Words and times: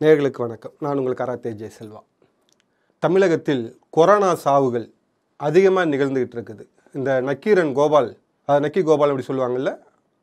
நேர்களுக்கு 0.00 0.40
வணக்கம். 0.42 0.72
நான் 0.84 0.98
உங்கள் 1.00 1.16
கராத்தே 1.18 1.50
ஜெயசெல்வா. 1.60 2.00
தமிழகத்தில் 3.02 3.62
கொரோனா 3.96 4.30
சாவுகள் 4.42 4.84
அதிகமாக 5.40 5.84
நிகழ்ந்துக்கிட்டு 5.92 6.36
இருக்குது 6.38 6.64
இந்த 6.96 7.10
நக்கீரன் 7.28 7.70
கோபால் 7.78 8.10
நக்கி 8.64 8.80
கோபால் 8.88 9.12
அப்படி 9.12 9.26
சொல்லுவாங்கல்ல 9.28 9.70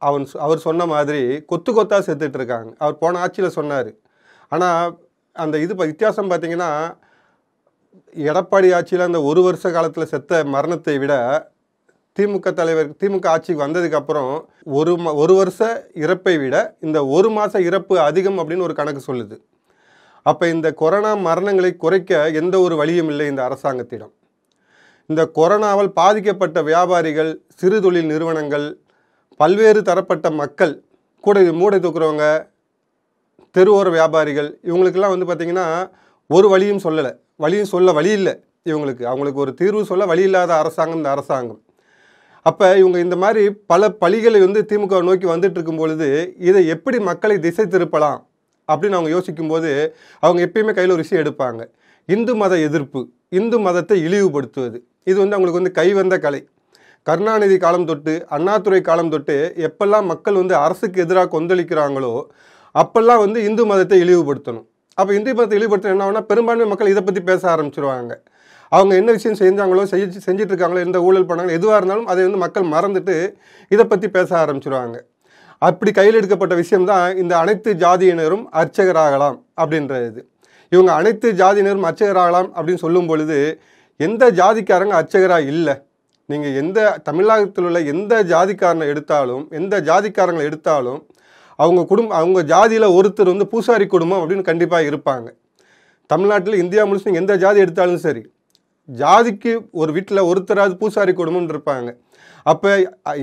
அவன் 0.07 0.25
அவர் 0.45 0.61
சொன்ன 0.65 0.85
மாதிரி 0.91 1.21
கொத்து 1.51 1.73
கொத்தாக 1.77 2.05
செத்துட்டு 2.07 2.37
இருக்காங்க 2.39 2.69
அவர் 2.83 2.99
போன 2.99 3.21
ஆட்சியில் 3.23 3.55
சொன்னார். 3.57 3.89
ஆனால் 4.51 4.91
அந்த 5.35 5.61
இது 5.65 5.77
வித்தியாசம் 5.81 6.29
பார்த்திங்கன்னா 6.33 6.69
எடப்பாடி 8.29 8.69
ஆட்சியில் 8.79 9.07
அந்த 9.07 9.21
ஒரு 9.29 9.43
வருஷ 9.47 9.71
காலத்தில் 9.77 10.11
செத்த 10.13 10.43
மரணத்தை 10.55 10.95
விட 11.03 11.15
திமுக 12.17 12.53
தலைவர் 12.59 12.91
திமுக 13.03 13.31
ஆட்சிக்கு 13.33 13.63
வந்ததுக்கப்புறம் 13.65 14.31
ஒரு 14.81 14.93
ம 15.05 15.15
ஒரு 15.23 15.35
வருஷ 15.39 15.71
இறப்பை 16.03 16.35
விட 16.43 16.55
இந்த 16.87 17.01
ஒரு 17.15 17.31
மாத 17.37 17.63
இறப்பு 17.69 17.97
அதிகம் 18.09 18.39
அப்படின்னு 18.43 18.67
ஒரு 18.69 18.75
கணக்கு 18.81 19.03
சொல்லுது. 19.07 19.37
அப்போ 20.23 20.49
இந்த 20.49 20.67
கொரோனா 20.73 21.15
மரணங்களை 21.27 21.71
குறைக்க 21.75 22.29
எந்த 22.29 22.59
ஒரு 22.59 22.75
வழியும் 22.75 23.09
இல்லை 23.09 23.27
இந்த 23.27 23.41
அரசாங்கத்திடம். 23.47 24.13
இந்த 25.09 25.21
கொரோனாவால் 25.37 25.91
பாதிக்கப்பட்ட 26.01 26.61
வியாபாரிகள் 26.61 27.31
சிறு 27.55 27.81
தொழில் 27.81 28.05
நிறுவனங்கள் 28.05 28.77
பல்வேறு 29.35 29.81
தரப்பட்ட 29.81 30.29
மக்கள் 30.31 30.73
கூட 31.19 31.41
இது 31.41 31.53
மூடை 31.53 31.79
தூக்குறவங்க 31.79 32.25
தெருவோர 33.55 33.89
வியாபாரிகள் 33.89 34.59
இவங்களுக்கெல்லாம் 34.69 35.13
வந்து 35.15 35.27
பார்த்திங்கன்னா 35.29 35.67
ஒரு 36.27 36.47
வழியும் 36.49 36.83
சொல்லலை. 36.83 37.11
வழியும் 37.35 37.71
சொல்ல 37.73 37.91
வழி 37.91 38.11
இல்லை 38.11 38.33
இவங்களுக்கு. 38.65 39.03
அவங்களுக்கு 39.03 39.39
ஒரு 39.39 39.53
தீர்வு 39.53 39.85
சொல்ல 39.85 40.05
வழி 40.05 40.21
இல்லாத 40.21 40.51
அரசாங்கம் 40.55 40.97
இந்த 40.97 41.09
அரசாங்கம். 41.09 41.61
அப்போ 42.41 42.77
இவங்க 42.77 42.99
இந்த 42.99 43.15
மாதிரி 43.15 43.43
பல 43.71 43.89
பழிகளை 44.01 44.39
வந்து 44.39 44.61
திமுக 44.69 45.03
நோக்கி 45.09 45.27
வந்துட்டு 45.27 45.57
இருக்கும் 45.57 45.81
பொழுது 45.81 46.35
இதை 46.37 46.67
எப்படி 46.67 46.99
மக்களை 46.99 47.39
திசை 47.39 47.65
திருப்பலாம்? 47.65 48.19
அப்படின்னு 48.71 48.97
அவங்க 48.99 49.11
யோசிக்கும்போது 49.15 49.71
அவங்க 50.25 50.39
எப்பயுமே 50.47 50.73
கையில் 50.77 50.95
ஒரு 50.95 51.03
விஷயம் 51.05 51.23
எடுப்பாங்க. 51.23 51.61
இந்து 52.09 52.33
மத 52.41 52.53
எதிர்ப்பு 52.67 53.01
இந்து 53.39 53.57
மதத்தை 53.65 53.97
இழிவுபடுத்துவது. 54.07 54.77
இது 55.09 55.17
வந்து 55.21 55.35
அவங்களுக்கு 55.35 55.61
வந்து 55.61 55.77
கைவந்த 55.79 56.15
கலை. 56.25 56.41
கருணாநிதி 57.07 57.55
காலம் 57.63 57.87
தொட்டு 57.87 58.13
அண்ணாதுரை 58.35 58.81
காலம் 58.89 59.09
தொட்டு 59.13 59.35
எப்பெல்லாம் 59.67 60.05
மக்கள் 60.11 60.37
வந்து 60.41 60.55
அரசுக்கு 60.65 60.99
எதிராக 61.05 61.27
கொந்தளிக்கிறாங்களோ 61.33 62.13
அப்பெல்லாம் 62.75 63.23
வந்து 63.23 63.39
இந்து 63.47 63.63
மதத்தை 63.71 63.97
இழிவுபடுத்தணும். 64.03 64.67
அப்போ 64.97 65.11
இந்து 65.17 65.33
மதத்தை 65.37 65.57
இழிவுபடுத்தணும் 65.59 65.95
என்ன 65.95 66.05
ஆகுனா 66.07 66.21
பெரும்பான்மை 66.29 66.67
மக்கள் 66.71 66.91
இதை 66.93 67.01
பற்றி 67.07 67.21
பேச 67.29 67.41
ஆரம்பிச்சிருவாங்க. 67.55 68.13
அவங்க 68.71 68.93
என்ன 69.01 69.11
விஷயம் 69.17 69.39
செஞ்சாங்களோ 69.41 69.83
செஞ்சு 69.91 70.19
செஞ்சிட்ருக்காங்களோ 70.27 70.83
எந்த 70.87 70.99
ஊழல் 71.07 71.27
பண்ணாங்களோ 71.29 71.57
எதுவாக 71.59 71.79
இருந்தாலும் 71.79 72.07
அதை 72.11 72.21
வந்து 72.27 72.39
மக்கள் 72.43 72.71
மறந்துட்டு 72.75 73.15
இதை 73.73 73.83
பற்றி 73.91 74.07
பேச 74.15 74.29
ஆரம்பிச்சிருவாங்க. 74.43 74.95
அப்படி 75.67 75.91
கையில் 75.97 76.17
எடுக்கப்பட்ட 76.19 76.53
விஷயம்தான் 76.61 77.17
இந்த 77.21 77.33
அனைத்து 77.41 77.71
ஜாதியினரும் 77.83 78.45
அர்ச்சகராகலாம் 78.61 79.37
அப்படின்றது. 79.61 80.21
இவங்க 80.73 80.91
அனைத்து 80.99 81.27
ஜாதியினரும் 81.41 81.87
அர்ச்சகராகலாம் 81.89 82.49
அப்படின்னு 82.55 82.83
சொல்லும் 82.85 83.09
பொழுது 83.11 83.37
எந்த 83.99 84.23
ஜாதிக்காரங்க 84.39 84.95
அர்ச்சகராக 84.99 85.49
இல்லை? 85.53 85.75
நீங்கள் 86.29 86.55
எந்த 86.61 86.79
தமிழகத்தில் 87.07 87.65
உள்ள 87.69 87.79
எந்த 87.93 88.13
ஜாதிக்காரனை 88.33 88.85
எடுத்தாலும் 88.93 89.43
எந்த 89.59 89.81
ஜாதிக்காரங்களை 89.89 90.45
எடுத்தாலும் 90.49 91.01
அவங்க 91.59 91.81
குடும்பம் 91.91 92.17
அவங்க 92.19 92.39
ஜாதியில் 92.53 92.93
ஒருத்தர் 92.97 93.31
வந்து 93.33 93.47
பூசாரி 93.53 93.85
குடும்பம் 93.93 94.21
அப்படின்னு 94.21 94.49
கண்டிப்பாக 94.49 94.89
இருப்பாங்க. 94.91 95.27
தமிழ்நாட்டில் 96.09 96.61
இந்தியா 96.63 96.83
முழுசும் 96.89 97.19
எந்த 97.21 97.33
ஜாதி 97.43 97.59
எடுத்தாலும் 97.65 98.03
சரி 98.05 98.23
ஜாதிக்கு 98.89 99.51
ஒரு 99.81 99.91
வீட்டில் 99.97 100.27
ஒருத்தராவது 100.29 100.73
பூசாரி 100.81 101.13
குடும்பம்னு 101.19 101.53
இருப்பாங்க. 101.53 101.89
அப்போ 102.51 102.69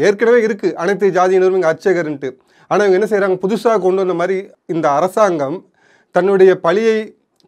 ஏற்கனவே 0.06 0.38
இருக்குது 0.46 0.76
அனைத்து 0.82 1.06
ஜாதியினரும் 1.16 1.58
இங்கே 1.58 1.70
அர்ச்சகர்ன்ட்டு. 1.72 2.28
ஆனால் 2.70 2.84
இவங்க 2.84 2.98
என்ன 2.98 3.08
செய்கிறாங்க 3.12 3.36
புதுசாக 3.44 3.78
கொண்டு 3.86 4.02
வந்த 4.02 4.14
மாதிரி 4.20 4.36
இந்த 4.74 4.86
அரசாங்கம் 4.98 5.56
தன்னுடைய 6.14 6.52
பழியை 6.66 6.98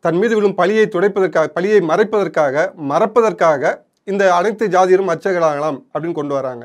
தன் 0.04 0.18
மீது 0.20 0.34
விழும் 0.36 0.56
பழியை 0.60 0.84
துடைப்பதற்காக 0.94 1.50
பழியை 1.56 1.80
மறைப்பதற்காக 1.90 2.64
மறப்பதற்காக 2.92 3.72
இந்த 4.10 4.22
அனைத்து 4.38 4.64
ஜாதியரும் 4.74 5.10
அர்ச்சகராகலாம் 5.12 5.78
அப்படின்னு 5.92 6.18
கொண்டு 6.20 6.34
வராங்க. 6.38 6.64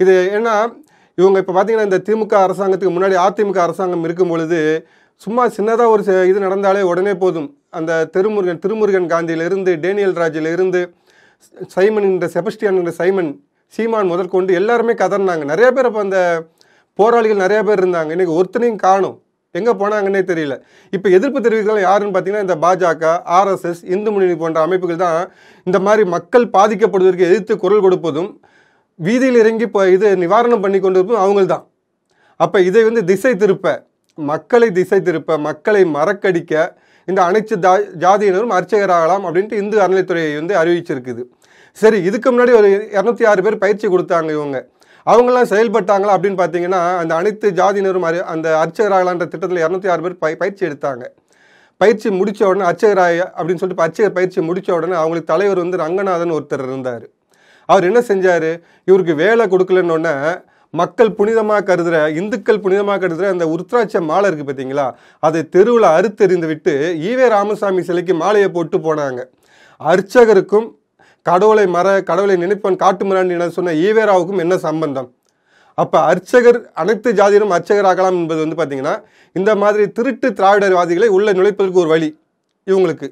இது 0.00 0.14
ஏன்னா 0.36 0.54
இவங்க 1.18 1.38
இப்போ 1.42 1.52
பார்த்தீங்கன்னா 1.54 1.88
இந்த 1.88 2.00
திமுக 2.08 2.34
அரசாங்கத்துக்கு 2.46 2.94
முன்னாடி 2.96 3.16
அதிமுக 3.24 3.58
அரசாங்கம் 3.66 4.04
இருக்கும் 4.06 4.32
பொழுது 4.32 4.58
சும்மா 5.22 5.42
சின்னதாக 5.56 5.94
ஒரு 5.94 6.02
இது 6.30 6.38
நடந்தாலே 6.46 6.82
உடனே 6.92 7.14
போதும். 7.22 7.48
அந்த 7.78 7.92
திருமுருகன் 8.14 8.62
திருமுருகன் 8.64 9.10
காந்தியிலிருந்து 9.12 9.72
டேனியல் 9.84 10.16
ராஜிலிருந்து 10.22 10.80
சைமன் 11.74 12.06
என்ற 12.10 12.26
செபஸ்டியான் 12.34 12.80
என்ற 12.80 12.92
சைமன் 13.00 13.30
சீமான் 13.72 14.10
முதற்கொண்டு 14.12 14.52
எல்லாருமே 14.60 14.94
கதறினாங்க. 15.02 15.44
நிறைய 15.52 15.68
பேர் 15.76 15.88
அப்போ 15.88 16.00
அந்த 16.06 16.18
போராளிகள் 16.98 17.44
நிறைய 17.44 17.60
பேர் 17.68 17.80
இருந்தாங்க. 17.82 18.10
இன்றைக்கி 18.16 18.34
ஒருத்தனையும் 18.40 18.82
காணும். 18.86 19.16
எங்கே 19.58 19.72
போனாங்கன்னே 19.80 20.20
தெரியல. 20.30 20.54
இப்போ 20.92 21.08
எதிர்ப்பு 21.16 21.38
தெரிவிக்கலாம் 21.46 21.86
யாருன்னு 21.88 22.14
பார்த்தீங்கன்னா 22.14 22.46
இந்த 22.46 22.56
பாஜக 22.64 23.10
ஆர்எஸ்எஸ் 23.38 23.82
இந்து 23.94 24.08
முன்னணி 24.14 24.36
போன்ற 24.40 24.60
அமைப்புகள் 24.66 25.02
தான் 25.04 25.18
இந்த 25.66 25.78
மாதிரி 25.86 26.04
மக்கள் 26.14 26.46
பாதிக்கப்படுவதற்கு 26.56 27.28
எதிர்த்து 27.30 27.56
குரல் 27.64 27.84
கொடுப்பதும் 27.86 28.30
வீதியில் 28.98 29.38
இறங்கி 29.42 29.64
இப்போ 29.68 29.82
இது 29.96 30.08
நிவாரணம் 30.22 30.64
பண்ணி 30.64 30.78
கொண்டு 30.80 30.98
இருப்பதும் 30.98 31.24
அவங்கள் 31.24 31.52
தான். 31.54 31.64
அப்போ 32.40 32.58
இதை 32.68 32.82
வந்து 32.88 33.02
திசை 33.10 33.32
திருப்ப 33.42 33.76
மக்களை 34.18 34.68
திசை 34.78 34.98
திருப்ப 35.08 35.38
மக்களை 35.46 35.82
மறக்கடிக்க 35.96 36.52
இந்த 37.08 37.20
அனைத்து 37.28 37.54
ஜா 37.64 37.72
ஜாதியினரும் 38.02 38.52
அர்ச்சகராகலாம் 38.56 39.24
அப்படின்ட்டு 39.28 39.56
இந்து 39.62 39.76
அறநிலைத்துறை 39.84 40.22
வந்து 40.40 40.54
அறிவிச்சிருக்குது. 40.60 41.22
சரி 41.82 41.98
இதுக்கு 42.08 42.28
முன்னாடி 42.32 42.52
ஒரு 42.58 42.68
இரநூத்தி 42.96 43.24
ஆறு 43.30 43.40
பேர் 43.44 43.62
பயிற்சி 43.62 43.86
கொடுத்தாங்க 43.86 44.30
இவங்க. 44.30 44.58
அவங்கெல்லாம் 45.06 45.48
செயல்பட்டாங்களா 45.52 46.12
அப்படின்னு 46.16 46.38
பார்த்தீங்கன்னா 46.40 46.80
அந்த 47.00 47.12
அனைத்து 47.20 47.46
ஜாதியினரும் 47.58 48.06
அறி 48.08 48.18
அந்த 48.34 48.48
அர்ச்சகராகலான்ற 48.62 49.26
திட்டத்தில் 49.32 49.62
இரநூத்தி 49.64 49.88
ஆறு 49.94 50.02
பேர் 50.04 50.20
பய 50.22 50.34
பயிற்சி 50.42 50.62
எடுத்தாங்க. 50.68 51.04
பயிற்சி 51.80 52.08
முடிச்ச 52.18 52.40
உடனே 52.50 52.64
அர்ச்சகராய 52.70 53.24
அப்படின்னு 53.36 53.62
சொல்லிட்டு 53.62 53.84
அர்ச்சகர் 53.86 54.16
பயிற்சி 54.18 54.40
முடித்த 54.48 54.74
உடனே 54.76 54.96
அவங்களுக்கு 55.00 55.32
தலைவர் 55.32 55.62
வந்து 55.62 55.80
ரங்கநாதன் 55.84 56.34
ஒருத்தர் 56.36 56.64
இருந்தார். 56.68 57.04
அவர் 57.68 57.88
என்ன 57.88 58.00
செஞ்சார்? 58.10 58.50
இவருக்கு 58.88 59.14
வேலை 59.24 59.46
கொடுக்கலன்னொன்னே 59.52 60.14
மக்கள் 60.74 61.10
புனிதமாக 61.18 61.64
கருதுகிற 61.70 61.96
இந்துக்கள் 62.20 62.62
புனிதமாக 62.64 62.98
கருதுகிற 63.02 63.28
அந்த 63.34 63.46
உருத்ராட்ச 63.54 64.00
மாலை 64.10 64.28
இருக்குது 64.30 64.48
பார்த்தீங்களா? 64.48 64.86
அதை 65.26 65.42
தெருவில் 65.56 65.88
அறுத்தெறிந்து 65.96 66.46
விட்டு 66.52 66.74
ஈவே 67.10 67.28
ராமசாமி 67.36 67.82
சிலைக்கு 67.90 68.14
மாலையை 68.22 68.48
போட்டு 68.56 68.78
போனாங்க. 68.78 69.20
அர்ச்சகருக்கும் 69.80 70.66
கடவுளை 71.26 71.66
மற 71.76 71.88
கடவுளை 72.08 72.34
நினைப்பவன் 72.44 72.80
காட்டு 72.82 73.04
மிராண்டி 73.08 73.36
என 73.36 73.50
சொன்ன 73.58 73.74
ஈவேராவுக்கும் 73.86 74.42
என்ன 74.44 74.54
சம்பந்தம்? 74.66 75.08
அப்போ 75.78 75.98
அர்ச்சகர் 76.10 76.58
அனைத்து 76.80 77.10
ஜாதியிலும் 77.20 77.54
அர்ச்சகராகலாம் 77.56 78.18
என்பது 78.20 78.40
வந்து 78.44 78.58
பார்த்திங்கன்னா 78.58 78.94
இந்த 79.36 79.50
மாதிரி 79.62 79.84
திருட்டு 79.96 80.28
திராவிடர்வாதிகளை 80.40 81.08
உள்ளே 81.16 81.32
நுழைப்பதற்கு 81.38 81.82
ஒரு 81.84 81.90
வழி 81.94 82.10
இவங்களுக்கு. 82.66 83.08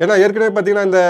ஏன்னா 0.00 0.14
ஏற்கனவே 0.24 0.50
பார்த்தீங்கன்னா 0.52 0.88
இந்த 0.90 1.00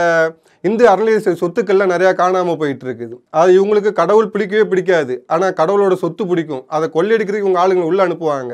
இந்து 0.68 0.84
அறநிலைய 0.90 1.32
சொத்துக்கள்லாம் 1.40 1.92
நிறையா 1.92 2.10
காணாமல் 2.20 2.58
போயிட்டு 2.60 2.84
இருக்குது 2.86 3.16
அது 3.40 3.50
இவங்களுக்கு 3.58 3.90
கடவுள் 4.00 4.30
பிடிக்கவே 4.34 4.64
பிடிக்காது. 4.72 5.14
ஆனால் 5.34 5.56
கடவுளோட 5.60 5.94
சொத்து 6.02 6.24
பிடிக்கும். 6.30 6.62
அதை 6.74 6.86
கொள்ளையடிக்கிறதுக்கு 6.96 7.46
இவங்க 7.48 7.62
ஆளுங்க 7.64 7.84
உள்ளே 7.90 8.02
அனுப்புவாங்க. 8.06 8.52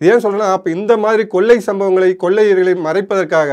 ஏன் 0.00 0.22
சொல்கிறேன்னா 0.24 0.50
அப்போ 0.56 0.70
இந்த 0.78 0.92
மாதிரி 1.04 1.24
கொள்ளை 1.34 1.58
சம்பவங்களை 1.68 2.10
கொள்ளையர்களை 2.24 2.74
மறைப்பதற்காக 2.86 3.50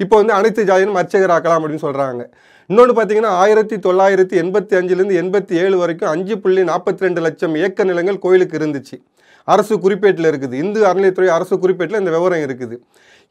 இப்போ 0.00 0.14
வந்து 0.20 0.36
அனைத்து 0.38 0.68
ஜாதியிலும் 0.70 1.00
அர்ச்சகராக்கலாம் 1.02 1.60
அப்படின்னு 1.60 1.86
சொல்கிறாங்க 1.86 2.24
இன்னொன்று 2.70 2.92
பார்த்தீங்கன்னா 2.94 3.32
ஆயிரத்தி 3.42 3.76
தொள்ளாயிரத்தி 3.76 4.36
எண்பத்தி 4.42 4.74
அஞ்சுலேருந்து 4.76 5.18
எண்பத்தி 5.22 5.50
ஏழு 5.50 5.76
வரைக்கும் 5.76 6.08
அஞ்சு 6.08 6.38
புள்ளி 6.38 6.62
நாற்பத்தி 6.62 6.98
ரெண்டு 6.98 7.20
லட்சம் 7.20 7.54
ஏக்கர் 7.56 7.86
நிலங்கள் 7.86 8.18
கோயிலுக்கு 8.18 8.58
இருந்துச்சு. 8.58 8.96
அரசு 9.44 9.78
குறிப்பேட்டில் 9.78 10.28
இருக்குது. 10.30 10.52
இந்து 10.52 10.86
அறநிலையத்துறை 10.86 11.26
அரசு 11.26 11.58
குறிப்பேட்டில் 11.58 11.98
இந்த 11.98 12.10
விவரம் 12.10 12.38
இருக்குது. 12.38 12.76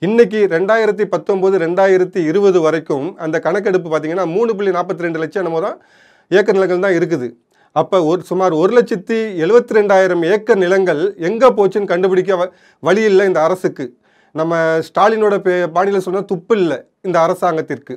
இன்றைக்கி 0.01 0.45
ரெண்டாயிரத்தி 0.45 1.05
பத்தொம்போது 1.05 1.57
ரெண்டாயிரத்தி 1.57 2.15
இருபது 2.15 2.61
வரைக்கும் 2.61 3.17
அந்த 3.17 3.39
கணக்கெடுப்பு 3.39 3.89
பார்த்தீங்கன்னா 3.89 4.25
மூணு 4.25 4.55
புள்ளி 4.55 4.71
நாற்பத்தி 4.71 4.97
ரெண்டு 4.97 5.19
லட்சம் 5.19 5.45
என்னமோ 5.45 5.61
தான் 5.61 5.77
ஏக்கர் 6.31 6.53
நிலங்கள் 6.53 6.79
தான் 6.79 6.93
இருக்குது. 6.93 7.27
அப்போ 7.71 8.03
ஒரு 8.03 8.21
சுமார் 8.21 8.53
ஒரு 8.53 8.77
லட்சத்தி 8.77 9.17
எழுபத்தி 9.43 9.73
ரெண்டாயிரம் 9.73 10.23
ஏக்கர் 10.23 10.57
நிலங்கள் 10.57 11.15
எங்கே 11.19 11.45
போச்சுன்னு 11.45 11.85
கண்டுபிடிக்க 11.85 12.35
வ- 12.35 12.51
வழி 12.79 13.01
இல்லை 13.03 13.25
இந்த 13.25 13.41
அரசுக்கு. 13.41 13.85
நம்ம 14.31 14.53
ஸ்டாலினோட 14.79 15.37
பே 15.37 15.67
பாணியில் 15.67 16.01
சொன்னால் 16.01 16.25
துப்பு 16.25 16.57
இல்லை 16.57 16.77
இந்த 17.01 17.19
அரசாங்கத்திற்கு. 17.19 17.95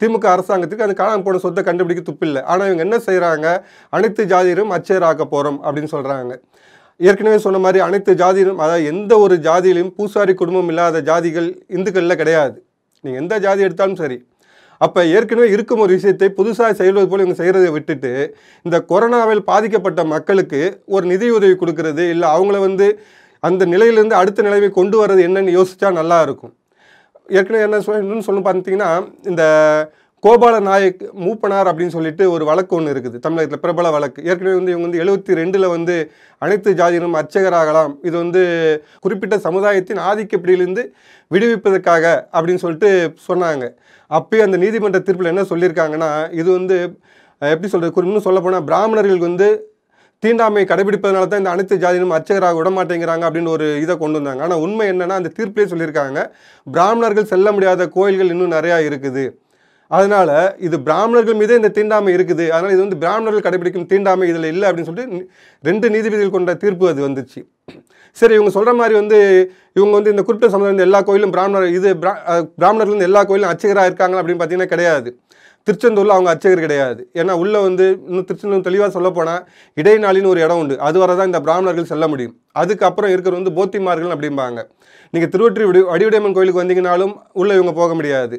திமுக 0.00 0.26
அரசாங்கத்துக்கு 0.34 0.86
அந்த 0.86 0.96
காணாமல் 1.00 1.26
போன 1.26 1.40
சொத்தை 1.44 1.62
கண்டுபிடிக்க 1.68 2.02
துப்பில்லை. 2.08 2.40
ஆனால் 2.50 2.68
இவங்க 2.68 2.82
என்ன 2.86 2.96
செய்கிறாங்க 3.08 3.46
அனைத்து 3.96 4.22
ஜாதியரும் 4.32 4.72
அச்சேராக்க 4.76 5.24
போகிறோம் 5.34 5.58
அப்படின்னு 5.66 5.90
சொல்கிறாங்க 5.96 6.34
ஏற்கனவே 7.00 7.38
சொன்ன 7.44 7.58
மாதிரி 7.64 7.78
அனைத்து 7.86 8.12
ஜாதியிலும் 8.22 8.60
அதாவது 8.64 8.84
எந்த 8.92 9.12
ஒரு 9.24 9.34
ஜாதியிலையும் 9.46 9.92
பூசாரி 9.96 10.34
குடும்பம் 10.40 10.70
இல்லாத 10.72 11.00
ஜாதிகள் 11.08 11.48
இந்துக்களில் 11.76 12.20
கிடையாது. 12.20 12.56
நீங்கள் 13.04 13.22
எந்த 13.22 13.34
ஜாதி 13.46 13.64
எடுத்தாலும் 13.66 14.00
சரி. 14.02 14.18
அப்போ 14.80 15.00
ஏற்கனவே 15.16 15.48
இருக்கும் 15.54 15.82
ஒரு 15.84 15.92
விஷயத்தை 15.96 16.28
புதுசாக 16.38 16.72
செய்வது 16.80 17.06
போல் 17.10 17.22
இவங்க 17.24 17.36
செய்கிறதை 17.40 17.68
விட்டுட்டு 17.74 18.12
இந்த 18.66 18.78
கொரோனாவில் 18.90 19.42
பாதிக்கப்பட்ட 19.50 20.00
மக்களுக்கு 20.14 20.60
ஒரு 20.96 21.04
நிதியுதவி 21.12 21.56
கொடுக்கறது 21.62 22.04
இல்லை 22.14 22.28
அவங்கள 22.36 22.58
வந்து 22.66 22.88
அந்த 23.42 23.62
நிலையிலேருந்து 23.72 24.20
அடுத்த 24.20 24.42
நிலைமை 24.46 24.70
கொண்டு 24.78 24.96
வர்றது 25.00 25.22
என்னன்னு 25.28 25.56
யோசித்தா 25.58 25.90
நல்லா 26.00 26.18
இருக்கும். 26.26 26.54
ஏற்கனவே 27.28 27.64
என்ன 27.66 27.80
சொல்ல 27.80 28.02
இன்னும் 28.02 28.48
பார்த்தீங்கன்னா 28.48 28.90
இந்த 29.30 29.44
கோபால 30.24 30.60
நாயக் 30.66 31.02
மூப்பனார் 31.24 31.68
அப்படின்னு 31.70 31.94
சொல்லிட்டு 31.94 32.24
ஒரு 32.34 32.44
வழக்கு 32.44 32.76
ஒன்று 32.76 32.92
இருக்குது. 32.94 33.18
தமிழகத்தில் 33.18 33.62
பிரபல 33.64 33.90
வழக்கு. 33.90 34.22
ஏற்கனவே 34.28 34.54
வந்து 34.58 34.72
இவங்க 34.72 34.86
வந்து 34.86 35.02
எழுபத்தி 35.04 35.36
ரெண்டில் 35.40 35.66
வந்து 35.74 36.10
அனைத்து 36.42 36.70
ஜாதியினரும் 36.80 37.18
அர்ச்சகராகலாம். 37.20 37.92
இது 38.02 38.16
வந்து 38.16 38.42
குறிப்பிட்ட 39.00 39.38
சமுதாயத்தின் 39.38 40.00
ஆதிக்கப்படியிலிருந்து 40.08 40.84
விடுவிப்பதற்காக 41.30 42.04
அப்படின்னு 42.32 42.64
சொல்லிட்டு 42.64 42.90
சொன்னாங்க. 43.28 43.66
அப்போயே 44.10 44.42
அந்த 44.46 44.56
நீதிமன்ற 44.64 44.98
தீர்ப்பில் 44.98 45.32
என்ன 45.34 45.44
சொல்லியிருக்காங்கன்னா 45.52 46.10
இது 46.30 46.48
வந்து 46.50 46.78
எப்படி 47.42 47.70
சொல்கிறது 47.70 48.06
இன்னும் 48.08 48.26
சொல்லப்போனால் 48.28 48.68
பிராமணர்களுக்கு 48.70 49.30
வந்து 49.30 49.48
தீண்டாமை 50.22 50.64
கடைபிடிப்பதனால 50.64 51.26
தான் 51.26 51.38
இந்த 51.38 51.50
அனைத்து 51.50 51.76
ஜாதியினும் 51.76 52.14
அர்ச்சகராக 52.16 52.56
விட 52.56 52.70
மாட்டேங்கிறாங்க 52.70 53.24
அப்படின்னு 53.28 53.48
ஒரு 53.48 53.80
இதை 53.80 53.96
கொண்டு 53.96 54.18
வந்தாங்க. 54.18 54.42
ஆனால் 54.42 54.58
உண்மை 54.58 54.88
என்னன்னா 54.92 55.16
அந்த 55.20 55.32
தீர்ப்பிலே 55.38 55.66
சொல்லியிருக்காங்க 55.72 56.20
பிராமணர்கள் 56.66 57.24
செல்ல 57.24 57.52
முடியாத 57.52 57.88
கோயில்கள் 57.88 58.26
இன்னும் 58.26 58.50
நிறையா 58.50 58.78
இருக்குது. 58.88 59.24
அதனால் 59.90 60.32
இது 60.58 60.80
பிராமணர்கள் 60.80 61.34
மீதே 61.34 61.54
இந்த 61.54 61.68
தீண்டாமை 61.68 62.16
இருக்குது. 62.16 62.50
அதனால் 62.50 62.70
இது 62.70 62.80
வந்து 62.80 62.96
பிராமணர்கள் 62.96 63.44
கடைபிடிக்கும் 63.46 63.86
தீண்டாமை 63.86 64.28
இதில் 64.28 64.44
இல்லை 64.44 64.68
அப்படின்னு 64.68 64.84
சொல்லிட்டு 64.84 65.28
ரெண்டு 65.64 65.90
நீதிபதிகள் 65.90 66.30
கொண்ட 66.30 66.54
தீர்ப்பு 66.54 66.88
அது 66.88 67.08
வந்துச்சு. 67.08 67.40
சரி 68.16 68.34
இவங்க 68.34 68.50
சொல்கிற 68.50 68.74
மாதிரி 68.74 68.94
வந்து 68.94 69.18
இவங்க 69.72 69.94
வந்து 69.96 70.10
இந்த 70.10 70.22
குறிப்பிட்ட 70.22 70.52
சமுதாயம் 70.54 70.78
எல்லா 70.78 71.02
கோயிலும் 71.02 71.30
பிராமணர் 71.30 71.74
இது 71.78 71.94
பிரா- 71.94 72.20
பிராமணர்கள் 72.58 72.94
வந்து 72.94 73.04
எல்லா 73.04 73.24
கோயிலும் 73.24 73.50
அர்ச்சகராக 73.50 73.86
இருக்காங்க 73.86 74.22
அப்படின்னு 74.22 74.40
பார்த்தீங்கன்னா 74.40 74.72
கிடையாது. 74.74 75.10
திருச்செந்தூரில் 75.66 76.14
அவங்க 76.14 76.30
அர்ச்சகர் 76.32 76.64
கிடையாது. 76.64 77.00
ஏன்னா 77.20 77.32
உள்ளே 77.42 77.60
வந்து 77.66 77.84
இன்னும் 78.08 78.26
திருச்செந்தூர் 78.28 78.66
தெளிவாக 78.68 78.90
சொல்ல 78.96 79.08
போனால் 79.16 79.42
இடைநாளின்னு 79.80 80.30
ஒரு 80.32 80.40
இடம் 80.44 80.60
உண்டு. 80.62 80.74
அது 80.88 80.96
வர 81.02 81.14
தான் 81.18 81.30
இந்த 81.30 81.40
பிராமணர்கள் 81.46 81.88
செல்ல 81.92 82.06
முடியும். 82.12 82.34
அதுக்கப்புறம் 82.62 83.12
இருக்கிற 83.14 83.34
வந்து 83.38 83.52
போத்திமார்கள் 83.58 84.12
அப்படிம்பாங்க. 84.16 84.60
நீங்கள் 85.14 85.32
திருவற்றி 85.32 85.64
விடு 85.68 85.80
வடிவுடையம்மன் 85.92 86.36
கோயிலுக்கு 86.36 86.62
வந்தீங்கனாலும் 86.62 87.14
உள்ளே 87.40 87.56
இவங்க 87.58 87.72
போக 87.80 87.94
முடியாது. 87.98 88.36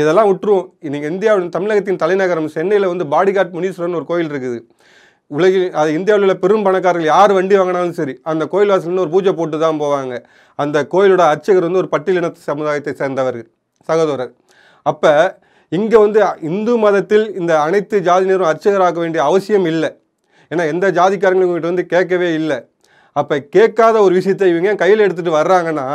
இதெல்லாம் 0.00 0.30
விட்டுருவோம் 0.30 0.66
நீங்கள் 0.94 1.12
இந்தியாவின் 1.14 1.52
தமிழகத்தின் 1.56 2.00
தலைநகரம் 2.04 2.48
சென்னையில் 2.56 2.90
வந்து 2.92 3.06
பாடிகாட் 3.14 3.54
முனீஸ்வரன் 3.58 3.98
ஒரு 4.00 4.08
கோயில் 4.12 4.32
இருக்குது. 4.32 4.58
உலகில் 5.38 5.66
அது 5.80 5.90
இந்தியாவில் 5.98 6.24
உள்ள 6.26 6.34
பெரும் 6.44 6.64
பணக்காரர்கள் 6.66 7.12
யார் 7.14 7.32
வண்டி 7.36 7.54
வாங்கினாலும் 7.58 7.96
சரி 7.98 8.14
அந்த 8.30 8.44
கோயில் 8.52 8.72
வாசல்னு 8.72 9.04
ஒரு 9.04 9.12
பூஜை 9.14 9.32
போட்டு 9.40 9.56
தான் 9.64 9.78
போவாங்க. 9.82 10.14
அந்த 10.62 10.78
கோயிலோட 10.94 11.22
அர்ச்சகர் 11.32 11.66
வந்து 11.66 11.82
ஒரு 11.82 11.90
பட்டியலின 11.92 12.30
சமுதாயத்தை 12.48 12.92
சேர்ந்தவர் 13.02 13.40
சகோதரர். 13.88 14.32
அப்போ 14.86 15.12
இங்கே 15.72 15.98
வந்து 16.04 16.20
இந்து 16.50 16.72
மதத்தில் 16.84 17.26
இந்த 17.40 17.52
அனைத்து 17.66 17.96
ஜாதியினரும் 18.08 18.50
அர்ச்சகராக 18.50 18.98
வேண்டிய 19.02 19.20
அவசியம் 19.28 19.66
இல்லை. 19.72 19.90
ஏன்னா 20.50 20.64
எந்த 20.72 20.86
ஜாதிக்காரங்களும் 20.98 21.48
இவங்ககிட்ட 21.48 21.72
வந்து 21.72 21.86
கேட்கவே 21.92 22.28
இல்லை. 22.40 22.58
அப்போ 23.16 23.36
கேட்காத 23.56 23.96
ஒரு 24.06 24.14
விஷயத்தை 24.18 24.48
இவங்க 24.52 24.74
கையில் 24.82 25.04
எடுத்துகிட்டு 25.04 25.38
வர்றாங்கன்னா 25.40 25.86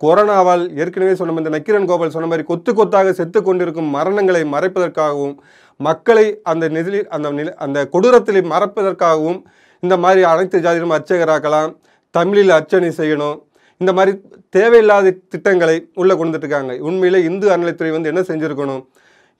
கொரோனாவால் 0.00 0.64
ஏற்கனவே 0.82 1.14
சொன்ன 1.18 1.40
இந்த 1.42 1.52
நக்கிரன் 1.54 1.88
கோபால் 1.90 2.14
சொன்ன 2.16 2.28
மாதிரி 2.30 2.44
கொத்து 2.50 2.72
கொத்தாக 2.78 3.12
செத்து 3.20 3.40
கொண்டிருக்கும் 3.46 3.88
மரணங்களை 3.96 4.42
மறைப்பதற்காகவும் 4.54 5.34
மக்களை 5.80 6.26
அந்த 6.50 6.64
நிதி 6.76 7.00
அந்த 7.16 7.28
நில 7.38 7.50
அந்த 7.64 7.78
கொடூரத்தில் 7.94 8.38
மறைப்பதற்காகவும் 8.52 9.40
இந்த 9.82 9.96
மாதிரி 10.04 10.22
அனைத்து 10.32 10.58
ஜாதியிலும் 10.66 10.94
அர்ச்சகராக்கலாம் 10.96 11.72
தமிழில் 12.14 12.54
அர்ச்சனை 12.58 12.90
செய்யணும் 13.00 13.36
இந்த 13.80 13.92
மாதிரி 13.98 14.12
தேவையில்லாத 14.56 15.12
திட்டங்களை 15.32 15.76
உள்ளே 16.02 16.14
கொண்டுட்டுருக்காங்க 16.20 16.78
உண்மையிலே 16.88 17.20
இந்து 17.28 17.46
அறநிலைத்துறை 17.52 17.90
வந்து 17.96 18.10
என்ன 18.12 18.22
செஞ்சுருக்கணும்? 18.30 18.82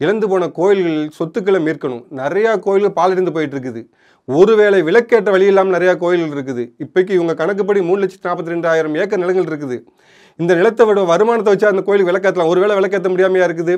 இழந்து 0.02 0.26
போன 0.30 0.48
கோயில்கள் 0.58 0.98
சொத்துக்களை 1.18 1.60
மீட்கணும். 1.66 2.02
நிறையா 2.20 2.50
கோயில்கள் 2.66 2.96
பாலடைந்து 2.98 3.32
போயிட்டு 3.36 3.56
இருக்குது 3.56 3.80
ஒருவேளை 4.28 4.78
விலக்கேற்ற 4.88 5.30
வழி 5.34 5.46
இல்லாமல் 5.50 5.76
நிறையா 5.76 5.92
கோயில்கள் 6.02 6.34
இருக்குது. 6.36 6.64
இப்போக்கி 6.84 7.12
இவங்க 7.18 7.34
கணக்குப்படி 7.40 7.80
மூணு 7.88 8.00
லட்சத்தி 8.02 8.28
நாற்பத்தி 8.28 8.52
ரெண்டாயிரம் 8.54 8.96
ஏக்கர் 9.02 9.22
நிலங்கள் 9.24 9.48
இருக்குது. 9.50 9.76
இந்த 10.42 10.52
நிலத்தை 10.60 10.84
விட 10.88 11.02
வருமானத்தை 11.12 11.52
வச்சு 11.54 11.68
அந்த 11.70 11.82
கோயிலுக்கு 11.86 12.12
விளக்கேற்றலாம் 12.12 12.50
ஒருவேளை 12.52 12.74
விளக்கேற்ற 12.80 13.10
முடியாமையாக 13.14 13.48
இருக்குது. 13.50 13.74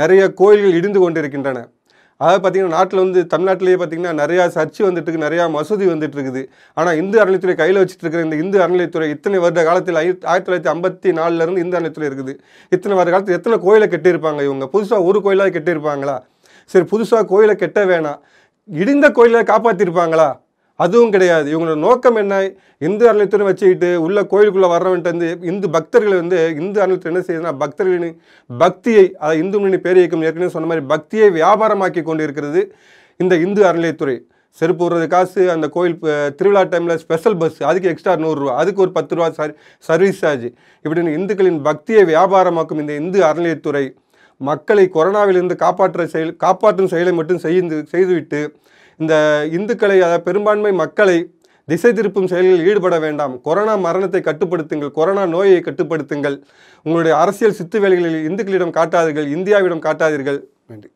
நிறைய 0.00 0.22
கோயில்கள் 0.40 0.78
இடிந்து 0.78 1.00
கொண்டிருக்கின்றன. 1.02 1.58
அதாவது 2.20 2.40
பார்த்தீங்கன்னா 2.42 2.76
நாட்டில் 2.78 3.02
வந்து 3.02 3.20
தமிழ்நாட்டிலேயே 3.32 3.76
பார்த்தீங்கன்னா 3.80 4.12
நிறையா 4.20 4.44
சர்ச்சு 4.54 4.80
வந்துட்டுருக்கு 4.86 5.24
நிறையா 5.26 5.44
மசூதி 5.56 5.86
வந்துட்டு 5.90 6.16
இருக்குது 6.18 6.42
ஆனால் 6.78 6.96
இந்து 7.00 7.16
அறநிலைத்துறை 7.22 7.54
கையில் 7.60 7.80
வச்சுட்டு 7.80 8.04
இருக்கிற 8.04 8.22
இந்த 8.26 8.36
இந்து 8.42 8.58
அறநிலைத்துறை 8.64 9.08
இத்தனை 9.14 9.38
வருட 9.44 9.62
காலத்தில் 9.68 9.98
ஆயிரத்தி 10.00 10.26
ஆயிரத்தி 10.30 10.48
தொள்ளாயிரத்தி 10.48 10.72
ஐம்பத்தி 10.74 11.12
நாலுலேருந்து 11.20 11.62
இந்து 11.64 11.76
அறநிலைத்துறை 11.78 12.08
இருக்குது. 12.10 12.34
இத்தனை 12.72 12.96
வருட 12.98 13.12
காலத்தில் 13.14 13.38
எத்தனை 13.38 13.58
கோயிலை 13.66 13.88
கட்டியிருப்பாங்க 13.94 14.42
இவங்க? 14.48 14.68
புதுசாக 14.74 15.08
ஒரு 15.10 15.20
கோயிலாக 15.26 15.54
கட்டியிருப்பாங்களா? 15.58 16.16
சரி 16.72 16.86
புதுசாக 16.92 17.24
கோயிலை 17.32 17.56
கெட்ட 17.62 17.80
வேணாம். 17.92 18.20
இடிந்த 18.68 19.06
கோயிலை 19.18 19.42
காப்பாற்றிருப்பாங்களா 19.52 20.28
அதுவும் 20.78 21.12
கிடையாது. 21.14 21.46
இவங்களோட 21.52 21.78
நோக்கம் 21.86 22.18
என்ன? 22.22 22.34
இந்து 22.86 23.04
அறநிலையத்துறை 23.08 23.46
வச்சுக்கிட்டு 23.48 23.90
உள்ள 24.04 24.18
கோயிலுக்குள்ளே 24.32 24.70
வர்றவன்ட்டு 24.74 25.12
வந்து 25.12 25.28
இந்து 25.50 25.68
பக்தர்களை 25.76 26.16
வந்து 26.20 26.38
இந்து 26.62 26.78
அறநிலையத்தில் 26.82 27.12
என்ன 27.12 27.22
செய்யுதுன்னா 27.28 27.54
பக்தர்களின் 27.62 28.16
பக்தியை 28.50 29.04
அதை 29.24 29.34
இந்து 29.42 29.58
முன்னணி 29.60 29.80
பேர் 29.86 30.00
இயக்கம் 30.02 30.24
ஏற்கனவே 30.28 30.54
சொன்ன 30.56 30.68
மாதிரி 30.72 30.84
பக்தியை 30.94 31.28
வியாபாரமாக்கி 31.38 32.02
கொண்டு 32.02 32.26
இருக்கிறது 32.28 32.62
இந்த 33.20 33.34
இந்து 33.46 33.62
அறநிலையத்துறை. 33.68 34.16
செருப்பு 34.58 34.82
விடுறது 34.84 35.06
காசு 35.08 35.42
அந்த 35.54 35.66
கோயில் 35.74 35.96
திருவிழா 36.38 36.62
டைமில் 36.70 37.00
ஸ்பெஷல் 37.02 37.36
பஸ் 37.36 37.58
அதுக்கு 37.62 37.90
எக்ஸ்ட்ரா 37.90 38.14
நூறுரூவா 38.22 38.52
அதுக்கு 38.60 38.82
ஒரு 38.84 38.92
பத்து 38.96 39.16
ரூபா 39.16 39.28
சர் 39.30 39.52
சர்வீஸ் 39.88 40.20
சார்ஜ் 40.22 40.46
இப்படின்னு 40.84 41.16
இந்துக்களின் 41.18 41.60
பக்தியை 41.62 42.02
வியாபாரமாக்கும் 42.04 42.80
இந்த 42.80 42.94
இந்து 42.94 43.18
அறநிலையத்துறை 43.24 43.84
மக்களை 44.40 44.84
கொரோனாவிலிருந்து 44.94 45.56
காப்பாற்ற 45.56 46.06
செயல் 46.06 46.32
காப்பாற்றும் 46.36 46.90
செயலை 46.90 47.12
மட்டும் 47.12 47.42
செய்து 47.44 47.78
செய்துவிட்டு 47.90 48.40
இந்த 49.00 49.14
இந்துக்களை 49.50 49.96
அதாவது 50.00 50.22
பெரும்பான்மை 50.22 50.72
மக்களை 50.72 51.18
திசை 51.68 51.90
திருப்பும் 51.92 52.26
செயல்களில் 52.26 52.66
ஈடுபட 52.68 52.98
வேண்டாம். 52.98 53.40
கொரோனா 53.40 53.76
மரணத்தை 53.76 54.20
கட்டுப்படுத்துங்கள் 54.20 54.90
கொரோனா 54.90 55.26
நோயை 55.26 55.60
கட்டுப்படுத்துங்கள். 55.60 56.36
உங்களுடைய 56.82 57.14
அரசியல் 57.16 57.58
சித்து 57.58 57.80
வேலைகளில் 57.80 58.26
இந்துக்களிடம் 58.28 58.76
காட்டாதீர்கள் 58.78 59.28
இந்தியாவிடம் 59.36 59.84
காட்டாதீர்கள். 59.88 60.38
நன்றி. 60.66 60.90